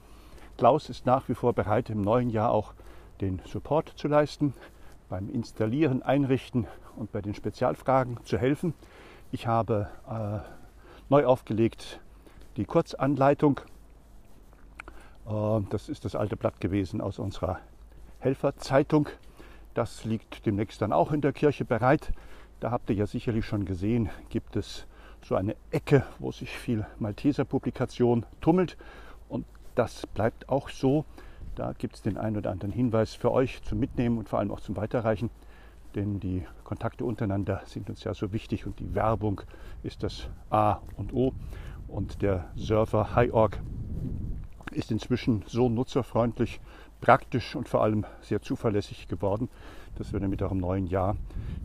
Klaus 0.57 0.89
ist 0.89 1.05
nach 1.05 1.27
wie 1.27 1.35
vor 1.35 1.53
bereit, 1.53 1.89
im 1.89 2.01
neuen 2.01 2.29
Jahr 2.29 2.51
auch 2.51 2.73
den 3.19 3.41
Support 3.45 3.93
zu 3.97 4.07
leisten, 4.07 4.53
beim 5.09 5.29
Installieren, 5.29 6.01
Einrichten 6.01 6.67
und 6.95 7.11
bei 7.11 7.21
den 7.21 7.33
Spezialfragen 7.33 8.19
zu 8.23 8.37
helfen. 8.37 8.73
Ich 9.31 9.47
habe 9.47 9.89
äh, 10.09 10.39
neu 11.09 11.25
aufgelegt 11.25 11.99
die 12.55 12.65
Kurzanleitung. 12.65 13.59
Äh, 15.27 15.61
das 15.69 15.89
ist 15.89 16.05
das 16.05 16.15
alte 16.15 16.37
Blatt 16.37 16.61
gewesen 16.61 17.01
aus 17.01 17.19
unserer 17.19 17.59
Helferzeitung. 18.19 19.09
Das 19.73 20.05
liegt 20.05 20.45
demnächst 20.45 20.81
dann 20.81 20.93
auch 20.93 21.11
in 21.11 21.19
der 21.19 21.33
Kirche 21.33 21.65
bereit. 21.65 22.13
Da 22.61 22.71
habt 22.71 22.89
ihr 22.89 22.95
ja 22.95 23.07
sicherlich 23.07 23.45
schon 23.45 23.65
gesehen, 23.65 24.09
gibt 24.29 24.55
es 24.55 24.87
so 25.21 25.35
eine 25.35 25.55
Ecke, 25.71 26.05
wo 26.19 26.31
sich 26.31 26.57
viel 26.57 26.85
Malteser-Publikation 26.99 28.25
tummelt. 28.39 28.77
Das 29.75 30.07
bleibt 30.07 30.47
auch 30.47 30.69
so. 30.69 31.05
Da 31.55 31.73
gibt 31.73 31.95
es 31.95 32.01
den 32.01 32.17
einen 32.17 32.37
oder 32.37 32.51
anderen 32.51 32.71
Hinweis 32.71 33.13
für 33.13 33.31
euch 33.31 33.61
zum 33.63 33.79
Mitnehmen 33.79 34.17
und 34.17 34.29
vor 34.29 34.39
allem 34.39 34.51
auch 34.51 34.61
zum 34.61 34.77
Weiterreichen. 34.77 35.29
Denn 35.95 36.19
die 36.19 36.45
Kontakte 36.63 37.05
untereinander 37.05 37.61
sind 37.65 37.89
uns 37.89 38.03
ja 38.03 38.13
so 38.13 38.33
wichtig 38.33 38.65
und 38.65 38.79
die 38.79 38.95
Werbung 38.95 39.41
ist 39.83 40.03
das 40.03 40.29
A 40.49 40.79
und 40.97 41.13
O. 41.13 41.33
Und 41.87 42.21
der 42.21 42.49
Server 42.55 43.15
HiOrg 43.15 43.59
ist 44.71 44.91
inzwischen 44.91 45.43
so 45.47 45.69
nutzerfreundlich, 45.69 46.59
praktisch 46.99 47.55
und 47.55 47.69
vor 47.69 47.83
allem 47.83 48.05
sehr 48.21 48.41
zuverlässig 48.41 49.07
geworden, 49.07 49.49
dass 49.95 50.11
wir 50.11 50.19
damit 50.19 50.41
auch 50.41 50.51
im 50.51 50.57
neuen 50.57 50.87
Jahr 50.87 51.15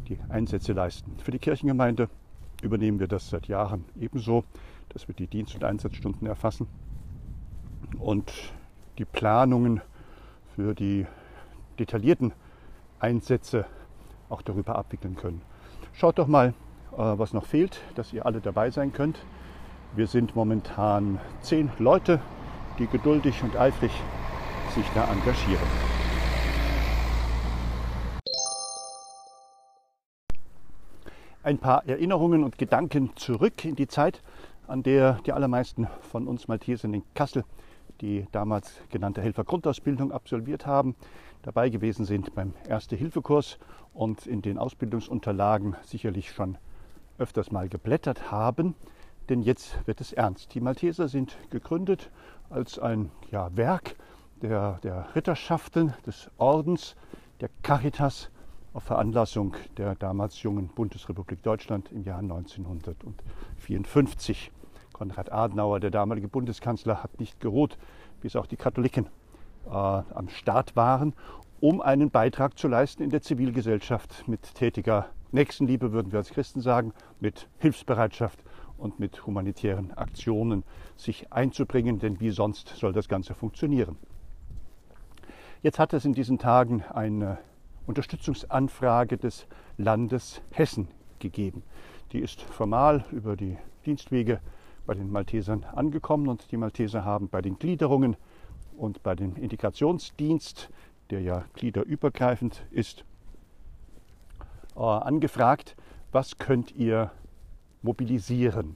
die 0.09 0.19
Einsätze 0.29 0.73
leisten. 0.73 1.17
Für 1.19 1.31
die 1.31 1.38
Kirchengemeinde 1.38 2.09
übernehmen 2.62 3.00
wir 3.00 3.09
das 3.09 3.31
seit 3.31 3.49
Jahren 3.49 3.85
ebenso, 3.99 4.45
dass 4.90 5.09
wir 5.09 5.14
die 5.14 5.29
Dienst- 5.29 5.55
und 5.55 5.64
Einsatzstunden 5.64 6.26
erfassen 6.26 6.69
und 7.99 8.32
die 8.99 9.04
Planungen 9.04 9.80
für 10.54 10.75
die 10.75 11.06
detaillierten 11.78 12.32
Einsätze 12.99 13.64
auch 14.28 14.42
darüber 14.42 14.76
abwickeln 14.76 15.16
können. 15.16 15.42
Schaut 15.92 16.18
doch 16.18 16.26
mal, 16.26 16.54
äh, 16.92 16.97
was 16.97 17.32
noch 17.32 17.47
fehlt, 17.47 17.80
dass 17.94 18.12
ihr 18.12 18.26
alle 18.26 18.40
dabei 18.40 18.70
sein 18.70 18.92
könnt. 18.92 19.18
Wir 19.97 20.06
sind 20.06 20.37
momentan 20.37 21.18
zehn 21.40 21.70
Leute, 21.78 22.20
die 22.78 22.87
geduldig 22.87 23.42
und 23.42 23.56
eifrig 23.56 23.90
sich 24.75 24.87
da 24.94 25.11
engagieren. 25.11 25.66
Ein 31.42 31.59
paar 31.59 31.87
Erinnerungen 31.87 32.44
und 32.44 32.59
Gedanken 32.59 33.16
zurück 33.16 33.64
in 33.64 33.75
die 33.75 33.88
Zeit, 33.88 34.23
an 34.68 34.82
der 34.82 35.14
die 35.26 35.32
allermeisten 35.32 35.88
von 36.02 36.28
uns 36.28 36.47
Maltesern 36.47 36.94
in 36.94 37.02
Kassel 37.14 37.44
die 38.00 38.26
damals 38.33 38.73
genannte 38.90 39.23
Helfergrundausbildung 39.23 40.12
absolviert 40.12 40.66
haben, 40.66 40.95
dabei 41.42 41.69
gewesen 41.69 42.04
sind 42.04 42.35
beim 42.35 42.54
Erste-Hilfe-Kurs 42.69 43.59
und 43.92 44.26
in 44.26 44.42
den 44.42 44.59
Ausbildungsunterlagen 44.59 45.76
sicherlich 45.83 46.30
schon 46.30 46.59
öfters 47.19 47.52
mal 47.52 47.69
geblättert 47.69 48.30
haben. 48.30 48.75
Denn 49.28 49.42
jetzt 49.42 49.78
wird 49.87 50.00
es 50.00 50.12
ernst. 50.12 50.54
Die 50.54 50.61
Malteser 50.61 51.09
sind 51.09 51.37
gegründet 51.50 52.11
als 52.49 52.78
ein 52.78 53.11
ja, 53.30 53.54
Werk 53.57 53.97
der, 54.42 54.78
der 54.83 55.14
Ritterschaften, 55.14 55.95
des 56.07 56.30
Ordens, 56.38 56.97
der 57.40 57.50
Caritas 57.62 58.30
auf 58.73 58.85
Veranlassung 58.85 59.57
der 59.76 59.97
damals 59.97 60.40
jungen 60.42 60.69
Bundesrepublik 60.69 61.42
Deutschland 61.42 61.92
im 61.92 62.04
Jahr 62.04 62.21
1954. 62.21 64.50
Konrad 65.00 65.33
Adenauer, 65.33 65.80
der 65.80 65.90
damalige 65.90 66.28
Bundeskanzler, 66.28 67.02
hat 67.02 67.21
nicht 67.21 67.40
geruht, 67.40 67.78
bis 68.21 68.37
auch 68.37 68.45
die 68.45 68.59
Katholiken 68.59 69.07
äh, 69.66 69.71
am 69.71 70.28
Start 70.28 70.76
waren, 70.76 71.14
um 71.59 71.80
einen 71.80 72.11
Beitrag 72.11 72.59
zu 72.59 72.69
leisten 72.69 73.02
in 73.02 73.09
der 73.09 73.23
Zivilgesellschaft 73.23 74.28
mit 74.28 74.54
tätiger 74.54 75.07
Nächstenliebe, 75.33 75.92
würden 75.92 76.12
wir 76.12 76.19
als 76.19 76.28
Christen 76.28 76.61
sagen, 76.61 76.92
mit 77.19 77.49
Hilfsbereitschaft 77.61 78.45
und 78.76 79.00
mit 79.00 79.26
humanitären 79.26 79.92
Aktionen 79.92 80.64
sich 80.99 81.33
einzubringen, 81.33 81.99
denn 81.99 82.21
wie 82.21 82.30
sonst 82.30 82.69
soll 82.76 82.92
das 82.92 83.09
Ganze 83.09 83.33
funktionieren. 83.33 83.97
Jetzt 85.62 85.78
hat 85.78 85.95
es 85.95 86.04
in 86.04 86.12
diesen 86.12 86.37
Tagen 86.37 86.85
eine 86.92 87.38
Unterstützungsanfrage 87.87 89.16
des 89.16 89.47
Landes 89.78 90.42
Hessen 90.50 90.88
gegeben. 91.21 91.62
Die 92.12 92.19
ist 92.19 92.42
formal 92.42 93.07
über 93.12 93.35
die 93.35 93.57
Dienstwege 93.87 94.40
bei 94.90 94.94
den 94.94 95.12
Maltesern 95.12 95.62
angekommen 95.62 96.26
und 96.26 96.50
die 96.50 96.56
Malteser 96.56 97.04
haben 97.04 97.28
bei 97.28 97.40
den 97.40 97.61
Gliederungen 97.61 98.16
und 98.76 99.04
bei 99.04 99.14
dem 99.14 99.37
Integrationsdienst, 99.37 100.68
der 101.11 101.20
ja 101.20 101.44
gliederübergreifend 101.54 102.66
ist, 102.73 103.04
äh, 104.75 104.80
angefragt, 104.80 105.76
was 106.11 106.38
könnt 106.38 106.75
ihr 106.75 107.12
mobilisieren. 107.82 108.75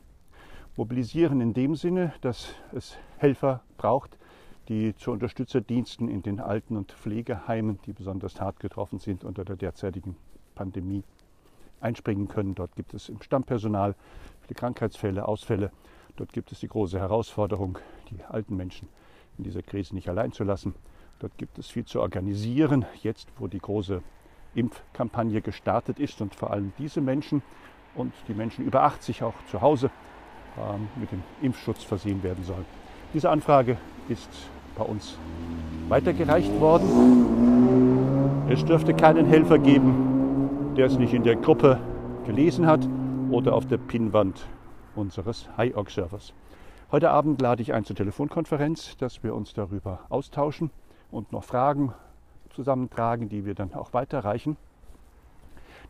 Mobilisieren 0.77 1.41
in 1.41 1.53
dem 1.53 1.75
Sinne, 1.75 2.15
dass 2.21 2.55
es 2.71 2.97
Helfer 3.17 3.65
braucht, 3.77 4.17
die 4.69 4.95
zu 4.95 5.11
Unterstützerdiensten 5.11 6.09
in 6.09 6.23
den 6.23 6.39
Alten- 6.39 6.77
und 6.77 6.93
Pflegeheimen, 6.93 7.81
die 7.87 7.93
besonders 7.93 8.41
hart 8.41 8.61
getroffen 8.61 9.01
sind 9.01 9.25
unter 9.25 9.45
der 9.45 9.57
derzeitigen 9.57 10.15
Pandemie, 10.55 11.03
einspringen 11.81 12.29
können. 12.29 12.55
Dort 12.55 12.77
gibt 12.77 12.95
es 12.95 13.09
im 13.09 13.21
Stammpersonal 13.21 13.97
viele 14.43 14.55
Krankheitsfälle, 14.55 15.27
Ausfälle 15.27 15.73
Dort 16.17 16.33
gibt 16.33 16.53
es 16.53 16.61
die 16.61 16.69
große 16.69 16.99
Herausforderung, 16.99 17.79
die 18.11 18.23
alten 18.29 18.57
Menschen 18.57 18.89
in 19.37 19.45
dieser 19.45 19.63
Krise 19.63 19.95
nicht 19.95 20.09
allein 20.09 20.31
zu 20.33 20.45
lassen. 20.45 20.75
Dort 21.19 21.37
gibt 21.39 21.59
es 21.59 21.69
viel 21.69 21.85
zu 21.85 22.01
organisieren, 22.01 22.85
jetzt 23.03 23.29
wo 23.39 23.49
die 23.49 23.59
große 23.59 24.01
Impfkampagne 24.55 25.41
gestartet 25.41 25.99
ist 25.99 26.21
und 26.21 26.35
vor 26.35 26.53
allem 26.53 26.73
diese 26.79 27.01
Menschen 27.01 27.43
und 27.97 28.13
die 28.29 28.35
Menschen 28.35 28.65
über 28.65 28.83
80 28.83 29.25
auch 29.25 29.35
zu 29.51 29.61
Hause 29.61 29.91
ähm, 30.57 30.89
mit 30.97 31.11
dem 31.11 31.23
Impfschutz 31.43 31.83
versehen 31.83 32.23
werden 32.23 32.45
sollen. 32.45 32.65
Diese 33.13 33.29
Anfrage 33.31 33.77
ist 34.09 34.31
bei 34.77 34.85
uns 34.85 35.19
weitergereicht 35.89 36.61
worden. 36.61 38.47
Es 38.49 38.65
dürfte 38.65 38.95
keinen 38.95 39.27
Helfer 39.27 39.59
geben, 39.59 40.75
der 40.77 40.87
es 40.87 40.97
nicht 40.97 41.13
in 41.13 41.25
der 41.25 41.35
Gruppe 41.37 41.81
gelesen 42.25 42.67
hat 42.67 42.87
oder 43.31 43.55
auf 43.55 43.67
der 43.67 43.79
Pinnwand 43.79 44.47
unseres 44.97 45.49
HiOG-Servers. 45.57 46.33
Heute 46.91 47.11
Abend 47.11 47.41
lade 47.41 47.63
ich 47.63 47.73
ein 47.73 47.85
zur 47.85 47.97
Telefonkonferenz, 47.97 48.97
dass 48.97 49.23
wir 49.23 49.35
uns 49.35 49.53
darüber 49.53 50.01
austauschen 50.09 50.71
und 51.11 51.33
noch 51.33 51.45
Fragen 51.45 51.93
zusammentragen, 52.51 53.29
die 53.29 53.45
wir 53.45 53.55
dann 53.55 53.75
auch 53.75 53.93
weiterreichen. 53.93 54.57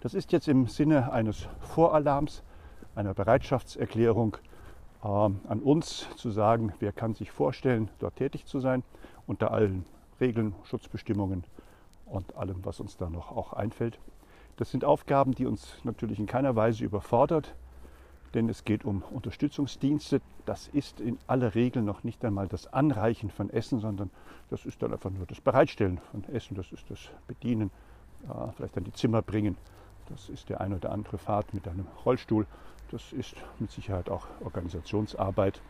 Das 0.01 0.15
ist 0.15 0.33
jetzt 0.33 0.49
im 0.49 0.67
Sinne 0.67 1.13
eines 1.13 1.49
Voralarms, 1.61 2.43
einer 2.95 3.15
Bereitschaftserklärung 3.15 4.37
äh, 5.03 5.07
an 5.07 5.61
uns 5.63 6.07
zu 6.17 6.31
sagen, 6.31 6.73
wer 6.81 6.93
kann 6.93 7.15
sich 7.15 7.31
vorstellen, 7.31 7.91
dort 7.99 8.17
tätig 8.17 8.47
zu 8.47 8.61
sein, 8.61 8.83
unter 9.27 9.51
allen 9.51 9.85
Regeln, 10.21 10.55
Schutzbestimmungen 10.65 11.45
und 12.07 12.37
allem, 12.37 12.65
was 12.65 12.81
uns 12.81 12.97
da 12.97 13.11
noch 13.11 13.31
auch 13.37 13.53
einfällt. 13.53 13.99
Das 14.57 14.71
sind 14.71 14.85
Aufgaben, 14.85 15.33
die 15.33 15.47
uns 15.47 15.79
natürlich 15.83 16.19
in 16.19 16.27
keiner 16.27 16.55
Weise 16.55 16.85
überfordert, 16.85 17.55
denn 18.35 18.49
es 18.49 18.65
geht 18.65 18.85
um 18.85 19.03
Unterstützungsdienste. 19.13 20.21
Das 20.45 20.69
ist 20.69 21.01
in 21.01 21.19
aller 21.27 21.55
Regel 21.55 21.83
noch 21.83 22.05
nicht 22.05 22.25
einmal 22.25 22.49
das 22.49 22.73
Anreichen 22.73 23.31
von 23.31 23.51
Essen, 23.51 23.81
sondern 23.81 24.11
das 24.51 24.67
ist 24.67 24.83
dann 24.83 24.93
einfach 24.93 25.11
nur 25.11 25.27
das 25.27 25.41
Bereitstellen 25.41 26.01
von 26.11 26.25
Essen, 26.35 26.57
das 26.57 26.73
ist 26.73 26.91
das 26.91 26.99
Bedienen, 27.27 27.71
äh, 28.25 28.53
vielleicht 28.57 28.77
dann 28.77 28.85
die 28.85 28.93
Zimmer 28.93 29.23
bringen. 29.23 29.57
Das 30.09 30.29
ist 30.29 30.49
der 30.51 30.61
ein 30.61 30.75
oder 30.75 30.93
andere 30.93 31.17
Fahrt 31.17 31.55
mit 31.55 31.67
einem 31.67 31.87
Rollstuhl. 32.05 32.47
Das 32.91 33.13
ist 33.13 33.37
mit 33.59 33.71
Sicherheit 33.71 34.11
auch 34.11 34.27
Organisationsarbeit. 34.45 35.63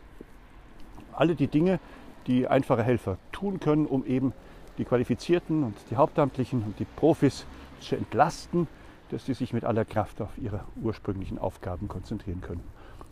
Alle 1.13 1.35
die 1.35 1.47
Dinge, 1.47 1.79
die 2.27 2.47
einfache 2.47 2.83
Helfer 2.83 3.17
tun 3.31 3.59
können, 3.59 3.85
um 3.85 4.05
eben 4.05 4.33
die 4.77 4.83
Qualifizierten 4.83 5.63
und 5.63 5.77
die 5.89 5.95
Hauptamtlichen 5.95 6.63
und 6.63 6.79
die 6.79 6.85
Profis 6.85 7.45
zu 7.79 7.95
entlasten, 7.95 8.67
dass 9.09 9.25
sie 9.25 9.33
sich 9.33 9.53
mit 9.53 9.63
aller 9.63 9.85
Kraft 9.85 10.21
auf 10.21 10.37
ihre 10.37 10.61
ursprünglichen 10.81 11.37
Aufgaben 11.37 11.87
konzentrieren 11.87 12.41
können. 12.41 12.63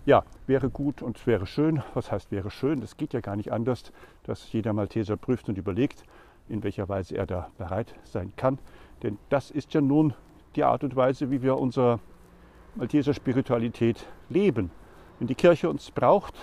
Ja, 0.06 0.24
wäre 0.48 0.70
gut 0.70 1.02
und 1.02 1.26
wäre 1.26 1.46
schön. 1.46 1.82
Was 1.94 2.12
heißt 2.12 2.32
wäre 2.32 2.52
schön? 2.52 2.82
Das 2.82 2.98
geht 2.98 3.14
ja 3.14 3.22
gar 3.22 3.36
nicht 3.36 3.54
anders, 3.54 3.92
dass 4.24 4.52
jeder 4.52 4.74
Malteser 4.74 5.16
prüft 5.16 5.48
und 5.48 5.58
überlegt, 5.58 6.04
in 6.50 6.64
welcher 6.64 6.90
Weise 6.90 7.16
er 7.16 7.26
da 7.26 7.50
bereit 7.58 7.96
sein 8.04 8.34
kann. 8.36 8.60
Denn 9.02 9.18
das 9.30 9.50
ist 9.50 9.74
ja 9.74 9.82
nun 9.82 10.14
die 10.56 10.64
Art 10.64 10.84
und 10.84 10.96
Weise, 10.96 11.32
wie 11.32 11.42
wir 11.42 11.58
unsere 11.58 12.00
Malteser 12.76 13.14
Spiritualität 13.14 14.06
leben. 14.30 14.72
Wenn 15.20 15.28
die 15.28 15.36
Kirche 15.36 15.70
uns 15.70 15.90
braucht, 15.92 16.34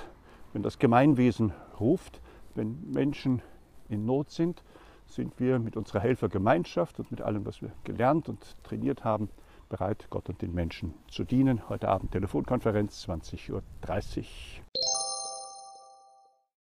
wenn 0.53 0.63
das 0.63 0.79
Gemeinwesen 0.79 1.53
ruft, 1.79 2.21
wenn 2.55 2.79
Menschen 2.91 3.43
in 3.89 4.07
Not 4.07 4.31
sind, 4.31 4.63
sind 5.11 5.39
wir 5.39 5.59
mit 5.59 5.77
unserer 5.77 6.01
Helfergemeinschaft 6.01 6.99
und 6.99 7.11
mit 7.11 7.21
allem, 7.21 7.45
was 7.45 7.63
wir 7.63 7.73
gelernt 7.85 8.29
und 8.29 8.63
trainiert 8.63 9.05
haben, 9.05 9.29
bereit, 9.69 10.07
Gott 10.11 10.29
und 10.29 10.43
den 10.43 10.55
Menschen 10.55 10.95
zu 11.09 11.25
dienen. 11.25 11.69
Heute 11.69 11.89
Abend 11.89 12.13
Telefonkonferenz, 12.13 13.07
20.30 13.09 13.53
Uhr. 13.53 13.63